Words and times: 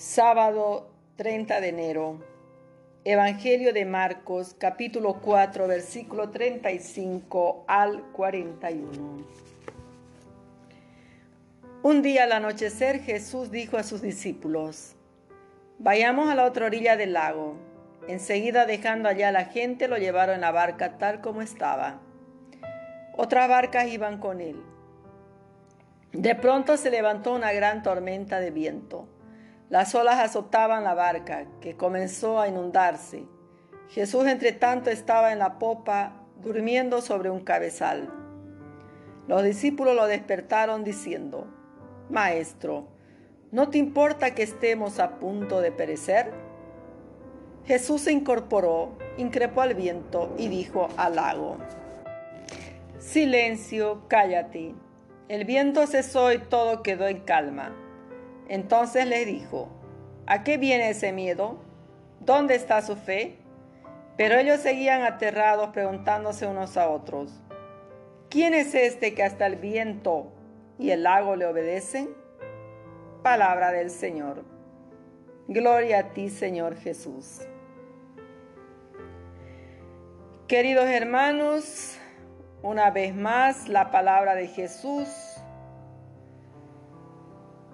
Sábado 0.00 0.88
30 1.16 1.60
de 1.60 1.68
enero. 1.68 2.24
Evangelio 3.04 3.74
de 3.74 3.84
Marcos, 3.84 4.56
capítulo 4.58 5.20
4, 5.20 5.68
versículo 5.68 6.30
35 6.30 7.66
al 7.68 8.04
41. 8.12 9.26
Un 11.82 12.00
día 12.00 12.24
al 12.24 12.32
anochecer 12.32 13.00
Jesús 13.02 13.50
dijo 13.50 13.76
a 13.76 13.82
sus 13.82 14.00
discípulos, 14.00 14.96
Vayamos 15.78 16.30
a 16.30 16.34
la 16.34 16.46
otra 16.46 16.64
orilla 16.64 16.96
del 16.96 17.12
lago. 17.12 17.56
Enseguida 18.08 18.64
dejando 18.64 19.06
allá 19.10 19.28
a 19.28 19.32
la 19.32 19.44
gente 19.44 19.86
lo 19.86 19.98
llevaron 19.98 20.36
en 20.36 20.40
la 20.40 20.50
barca 20.50 20.96
tal 20.96 21.20
como 21.20 21.42
estaba. 21.42 22.00
Otras 23.18 23.50
barcas 23.50 23.88
iban 23.88 24.18
con 24.18 24.40
él. 24.40 24.62
De 26.12 26.34
pronto 26.34 26.78
se 26.78 26.90
levantó 26.90 27.34
una 27.34 27.52
gran 27.52 27.82
tormenta 27.82 28.40
de 28.40 28.50
viento 28.50 29.06
las 29.70 29.94
olas 29.94 30.18
azotaban 30.18 30.82
la 30.82 30.94
barca, 30.94 31.46
que 31.60 31.76
comenzó 31.76 32.40
a 32.40 32.48
inundarse. 32.48 33.24
Jesús, 33.88 34.26
entre 34.26 34.50
tanto, 34.50 34.90
estaba 34.90 35.32
en 35.32 35.38
la 35.38 35.60
popa, 35.60 36.24
durmiendo 36.42 37.00
sobre 37.00 37.30
un 37.30 37.40
cabezal. 37.40 38.12
Los 39.28 39.44
discípulos 39.44 39.94
lo 39.94 40.08
despertaron 40.08 40.82
diciendo, 40.82 41.46
Maestro, 42.08 42.88
¿no 43.52 43.70
te 43.70 43.78
importa 43.78 44.34
que 44.34 44.42
estemos 44.42 44.98
a 44.98 45.20
punto 45.20 45.60
de 45.60 45.70
perecer? 45.70 46.32
Jesús 47.64 48.00
se 48.00 48.12
incorporó, 48.12 48.98
increpó 49.18 49.60
al 49.60 49.74
viento 49.74 50.34
y 50.36 50.48
dijo 50.48 50.88
al 50.96 51.14
lago, 51.14 51.58
Silencio, 52.98 54.02
cállate. 54.08 54.74
El 55.28 55.44
viento 55.44 55.86
cesó 55.86 56.32
y 56.32 56.38
todo 56.38 56.82
quedó 56.82 57.06
en 57.06 57.20
calma. 57.20 57.72
Entonces 58.50 59.06
le 59.06 59.24
dijo, 59.26 59.68
¿a 60.26 60.42
qué 60.42 60.58
viene 60.58 60.90
ese 60.90 61.12
miedo? 61.12 61.58
¿Dónde 62.18 62.56
está 62.56 62.82
su 62.82 62.96
fe? 62.96 63.36
Pero 64.16 64.36
ellos 64.36 64.58
seguían 64.58 65.04
aterrados 65.04 65.68
preguntándose 65.68 66.48
unos 66.48 66.76
a 66.76 66.88
otros, 66.88 67.32
¿quién 68.28 68.52
es 68.52 68.74
este 68.74 69.14
que 69.14 69.22
hasta 69.22 69.46
el 69.46 69.54
viento 69.54 70.32
y 70.80 70.90
el 70.90 71.04
lago 71.04 71.36
le 71.36 71.46
obedecen? 71.46 72.10
Palabra 73.22 73.70
del 73.70 73.88
Señor. 73.88 74.42
Gloria 75.46 76.00
a 76.00 76.12
ti, 76.12 76.28
Señor 76.28 76.74
Jesús. 76.74 77.42
Queridos 80.48 80.86
hermanos, 80.86 81.98
una 82.62 82.90
vez 82.90 83.14
más 83.14 83.68
la 83.68 83.92
palabra 83.92 84.34
de 84.34 84.48
Jesús 84.48 85.29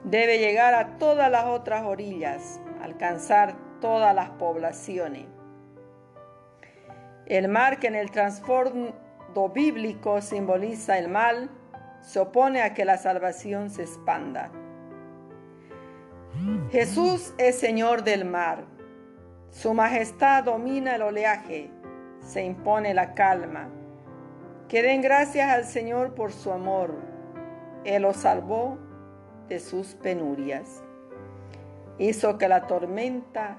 debe 0.06 0.38
llegar 0.38 0.72
a 0.74 0.98
todas 0.98 1.30
las 1.30 1.46
otras 1.46 1.84
orillas, 1.84 2.60
alcanzar 2.80 3.56
todas 3.80 4.14
las 4.14 4.30
poblaciones. 4.30 5.26
El 7.26 7.48
mar 7.48 7.80
que 7.80 7.88
en 7.88 7.96
el 7.96 8.12
trasfondo 8.12 8.94
bíblico 9.52 10.22
simboliza 10.22 10.96
el 10.96 11.08
mal, 11.08 11.50
se 12.00 12.20
opone 12.20 12.62
a 12.62 12.72
que 12.72 12.84
la 12.84 12.98
salvación 12.98 13.68
se 13.68 13.82
expanda. 13.82 14.50
Jesús 16.70 17.34
es 17.36 17.58
Señor 17.58 18.04
del 18.04 18.24
mar. 18.24 18.64
Su 19.50 19.74
majestad 19.74 20.44
domina 20.44 20.94
el 20.94 21.02
oleaje, 21.02 21.70
se 22.20 22.44
impone 22.44 22.94
la 22.94 23.14
calma. 23.14 23.70
Que 24.68 24.82
den 24.82 25.02
gracias 25.02 25.50
al 25.50 25.64
Señor 25.64 26.14
por 26.14 26.30
su 26.30 26.52
amor. 26.52 26.94
Él 27.84 28.02
los 28.02 28.18
salvó 28.18 28.78
de 29.48 29.60
sus 29.60 29.94
penurias. 29.94 30.82
Hizo 31.98 32.38
que 32.38 32.48
la 32.48 32.66
tormenta 32.66 33.58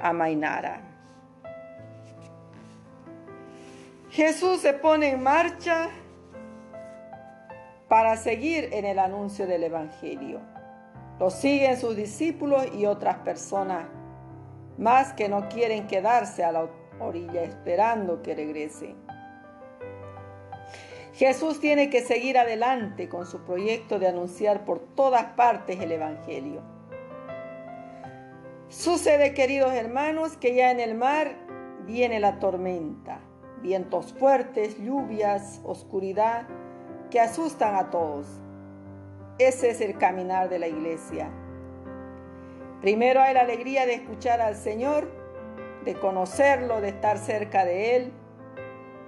amainara. 0.00 0.82
Jesús 4.10 4.60
se 4.60 4.72
pone 4.72 5.10
en 5.10 5.22
marcha 5.22 5.88
para 7.88 8.16
seguir 8.16 8.70
en 8.72 8.84
el 8.84 8.98
anuncio 8.98 9.46
del 9.46 9.64
Evangelio. 9.64 10.40
Lo 11.18 11.30
siguen 11.30 11.78
sus 11.78 11.96
discípulos 11.96 12.66
y 12.74 12.86
otras 12.86 13.18
personas 13.18 13.86
más 14.78 15.12
que 15.14 15.28
no 15.28 15.48
quieren 15.48 15.86
quedarse 15.86 16.44
a 16.44 16.52
la 16.52 16.68
orilla 17.00 17.42
esperando 17.42 18.22
que 18.22 18.34
regrese. 18.34 18.94
Jesús 21.16 21.60
tiene 21.60 21.88
que 21.88 22.02
seguir 22.02 22.36
adelante 22.36 23.08
con 23.08 23.24
su 23.24 23.38
proyecto 23.38 23.98
de 23.98 24.06
anunciar 24.06 24.66
por 24.66 24.80
todas 24.80 25.24
partes 25.32 25.80
el 25.80 25.92
Evangelio. 25.92 26.60
Sucede, 28.68 29.32
queridos 29.32 29.72
hermanos, 29.72 30.36
que 30.36 30.54
ya 30.54 30.70
en 30.70 30.78
el 30.78 30.94
mar 30.94 31.34
viene 31.86 32.20
la 32.20 32.38
tormenta, 32.38 33.20
vientos 33.62 34.12
fuertes, 34.12 34.76
lluvias, 34.78 35.62
oscuridad, 35.64 36.46
que 37.10 37.18
asustan 37.18 37.76
a 37.76 37.88
todos. 37.88 38.26
Ese 39.38 39.70
es 39.70 39.80
el 39.80 39.96
caminar 39.96 40.50
de 40.50 40.58
la 40.58 40.68
iglesia. 40.68 41.30
Primero 42.82 43.22
hay 43.22 43.32
la 43.32 43.40
alegría 43.40 43.86
de 43.86 43.94
escuchar 43.94 44.42
al 44.42 44.54
Señor, 44.54 45.10
de 45.82 45.94
conocerlo, 45.94 46.82
de 46.82 46.90
estar 46.90 47.16
cerca 47.16 47.64
de 47.64 47.96
Él 47.96 48.12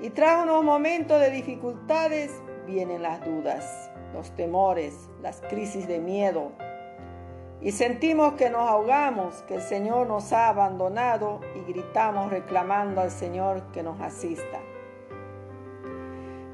y 0.01 0.11
tras 0.11 0.45
unos 0.45 0.65
momentos 0.65 1.21
de 1.21 1.31
dificultades 1.31 2.31
vienen 2.67 3.03
las 3.03 3.25
dudas, 3.25 3.91
los 4.13 4.31
temores, 4.37 5.09
las 5.23 5.41
crisis 5.49 5.89
de 5.89 5.99
miedo. 5.99 6.53
Y 7.61 7.73
sentimos 7.73 8.35
que 8.35 8.51
nos 8.51 8.69
ahogamos, 8.69 9.43
que 9.49 9.57
el 9.57 9.63
Señor 9.63 10.07
nos 10.07 10.33
ha 10.33 10.49
abandonado 10.49 11.41
y 11.57 11.73
gritamos 11.73 12.31
reclamando 12.31 13.01
al 13.01 13.11
Señor 13.11 13.63
que 13.73 13.83
nos 13.83 14.01
asista. 14.01 14.61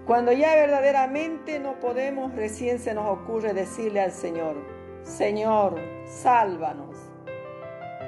Cuando 0.07 0.33
ya 0.33 0.55
verdaderamente 0.55 1.59
no 1.59 1.81
podemos, 1.81 2.35
recién 2.35 2.79
se 2.79 2.95
nos 2.95 3.07
ocurre 3.07 3.53
decirle 3.53 4.01
al 4.01 4.13
Señor, 4.13 4.57
Señor, 5.03 5.77
sálvanos. 6.07 6.97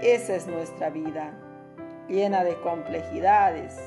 Esa 0.02 0.36
es 0.36 0.46
nuestra 0.46 0.90
vida, 0.90 1.38
llena 2.08 2.44
de 2.44 2.58
complejidades, 2.60 3.78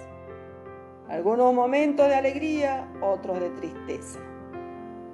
algunos 1.10 1.54
momentos 1.54 2.08
de 2.08 2.16
alegría, 2.16 2.88
otros 3.02 3.40
de 3.40 3.50
tristeza. 3.50 4.20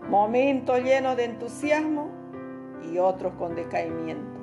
Momentos 0.09 0.83
llenos 0.83 1.15
de 1.15 1.25
entusiasmo 1.25 2.09
y 2.83 2.97
otros 2.97 3.33
con 3.35 3.55
decaimiento. 3.55 4.39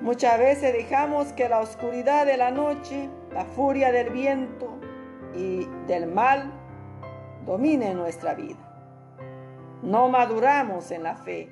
Muchas 0.00 0.38
veces 0.38 0.72
dejamos 0.72 1.32
que 1.32 1.48
la 1.48 1.60
oscuridad 1.60 2.26
de 2.26 2.36
la 2.36 2.50
noche, 2.50 3.08
la 3.32 3.44
furia 3.44 3.92
del 3.92 4.10
viento 4.10 4.76
y 5.34 5.66
del 5.86 6.08
mal 6.08 6.52
domine 7.46 7.94
nuestra 7.94 8.34
vida. 8.34 8.58
No 9.82 10.08
maduramos 10.08 10.90
en 10.90 11.04
la 11.04 11.14
fe, 11.14 11.48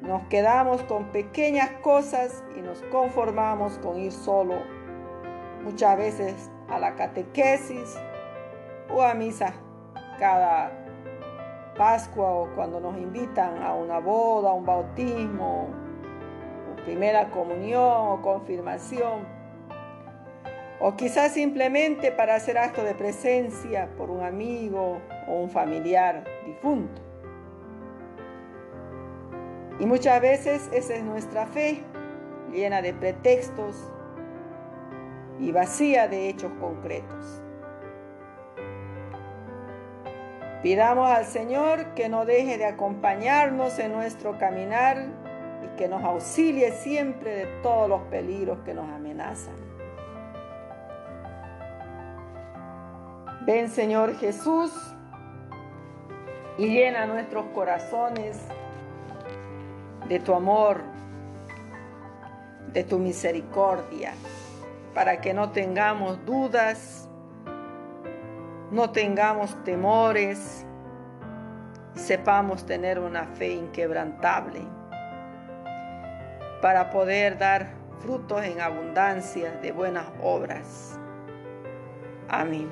nos 0.00 0.22
quedamos 0.28 0.82
con 0.84 1.06
pequeñas 1.06 1.70
cosas 1.82 2.44
y 2.56 2.62
nos 2.62 2.80
conformamos 2.92 3.78
con 3.78 3.98
ir 3.98 4.12
solo. 4.12 4.54
Muchas 5.64 5.98
veces 5.98 6.50
a 6.70 6.78
la 6.78 6.94
catequesis 6.94 7.98
o 8.92 9.02
a 9.02 9.14
misa 9.14 9.52
cada 10.18 10.72
Pascua 11.76 12.30
o 12.30 12.54
cuando 12.54 12.78
nos 12.78 12.96
invitan 12.98 13.62
a 13.62 13.74
una 13.74 14.00
boda, 14.00 14.52
un 14.52 14.66
bautismo, 14.66 15.68
primera 16.84 17.30
comunión 17.30 18.08
o 18.08 18.20
confirmación, 18.20 19.26
o 20.78 20.94
quizás 20.96 21.32
simplemente 21.32 22.12
para 22.12 22.34
hacer 22.34 22.58
acto 22.58 22.82
de 22.82 22.94
presencia 22.94 23.88
por 23.96 24.10
un 24.10 24.22
amigo 24.22 25.00
o 25.26 25.34
un 25.40 25.50
familiar 25.50 26.24
difunto. 26.44 27.00
Y 29.78 29.86
muchas 29.86 30.20
veces 30.20 30.68
esa 30.72 30.94
es 30.94 31.02
nuestra 31.02 31.46
fe, 31.46 31.82
llena 32.52 32.82
de 32.82 32.92
pretextos, 32.92 33.90
y 35.40 35.52
vacía 35.52 36.06
de 36.06 36.28
hechos 36.28 36.52
concretos. 36.60 37.42
Pidamos 40.62 41.10
al 41.10 41.24
Señor 41.24 41.94
que 41.94 42.10
no 42.10 42.26
deje 42.26 42.58
de 42.58 42.66
acompañarnos 42.66 43.78
en 43.78 43.92
nuestro 43.92 44.36
caminar 44.36 45.06
y 45.64 45.76
que 45.78 45.88
nos 45.88 46.04
auxilie 46.04 46.72
siempre 46.72 47.34
de 47.34 47.46
todos 47.62 47.88
los 47.88 48.02
peligros 48.02 48.58
que 48.66 48.74
nos 48.74 48.88
amenazan. 48.90 49.54
Ven 53.46 53.70
Señor 53.70 54.14
Jesús 54.16 54.70
y 56.58 56.66
llena 56.66 57.06
nuestros 57.06 57.46
corazones 57.54 58.38
de 60.06 60.20
tu 60.20 60.34
amor, 60.34 60.82
de 62.74 62.84
tu 62.84 62.98
misericordia 62.98 64.12
para 64.94 65.20
que 65.20 65.34
no 65.34 65.50
tengamos 65.50 66.24
dudas, 66.24 67.08
no 68.70 68.90
tengamos 68.90 69.62
temores 69.64 70.66
sepamos 71.94 72.64
tener 72.64 72.98
una 72.98 73.26
fe 73.26 73.52
inquebrantable. 73.52 74.60
para 76.62 76.90
poder 76.90 77.38
dar 77.38 77.70
frutos 78.00 78.44
en 78.44 78.60
abundancia 78.60 79.50
de 79.62 79.72
buenas 79.72 80.04
obras. 80.22 80.98
Amén. 82.28 82.68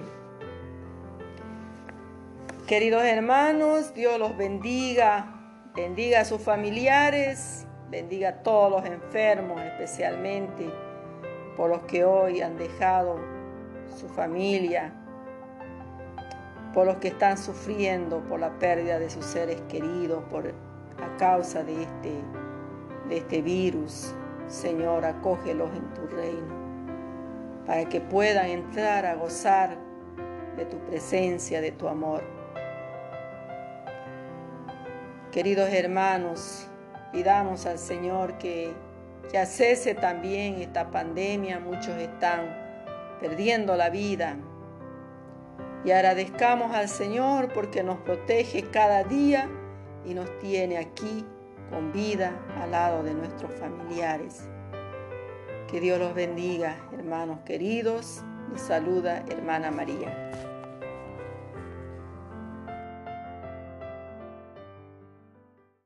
Queridos 2.66 3.02
hermanos, 3.02 3.94
Dios 3.94 4.18
los 4.18 4.36
bendiga, 4.36 5.72
bendiga 5.74 6.20
a 6.20 6.24
sus 6.26 6.42
familiares, 6.42 7.66
bendiga 7.88 8.28
a 8.28 8.42
todos 8.42 8.70
los 8.70 8.84
enfermos, 8.84 9.58
especialmente 9.62 10.70
por 11.58 11.70
los 11.70 11.82
que 11.82 12.04
hoy 12.04 12.40
han 12.40 12.56
dejado 12.56 13.18
su 13.94 14.08
familia, 14.08 14.92
por 16.72 16.86
los 16.86 16.98
que 16.98 17.08
están 17.08 17.36
sufriendo 17.36 18.20
por 18.20 18.38
la 18.38 18.56
pérdida 18.60 19.00
de 19.00 19.10
sus 19.10 19.24
seres 19.24 19.60
queridos, 19.62 20.22
por 20.30 20.46
a 20.46 21.16
causa 21.16 21.64
de 21.64 21.82
este, 21.82 22.12
de 23.08 23.16
este 23.16 23.42
virus. 23.42 24.14
Señor, 24.46 25.04
acógelos 25.04 25.68
en 25.74 25.92
tu 25.94 26.06
reino, 26.14 26.54
para 27.66 27.86
que 27.86 28.00
puedan 28.00 28.46
entrar 28.46 29.04
a 29.04 29.16
gozar 29.16 29.76
de 30.56 30.64
tu 30.64 30.78
presencia, 30.86 31.60
de 31.60 31.72
tu 31.72 31.88
amor. 31.88 32.22
Queridos 35.32 35.68
hermanos, 35.70 36.68
pidamos 37.12 37.66
al 37.66 37.78
Señor 37.78 38.38
que 38.38 38.72
ya 39.32 39.46
cese 39.46 39.94
también 39.94 40.60
esta 40.60 40.90
pandemia. 40.90 41.58
Muchos 41.60 41.96
están 41.96 42.56
perdiendo 43.20 43.76
la 43.76 43.90
vida. 43.90 44.36
Y 45.84 45.90
agradezcamos 45.90 46.74
al 46.74 46.88
Señor 46.88 47.52
porque 47.52 47.82
nos 47.82 47.98
protege 47.98 48.62
cada 48.62 49.04
día 49.04 49.48
y 50.04 50.14
nos 50.14 50.38
tiene 50.38 50.78
aquí 50.78 51.24
con 51.70 51.92
vida 51.92 52.32
al 52.60 52.70
lado 52.72 53.02
de 53.02 53.14
nuestros 53.14 53.52
familiares. 53.52 54.48
Que 55.70 55.80
Dios 55.80 55.98
los 55.98 56.14
bendiga, 56.14 56.76
hermanos 56.92 57.40
queridos. 57.44 58.22
Les 58.52 58.62
saluda 58.62 59.24
hermana 59.28 59.70
María. 59.70 60.27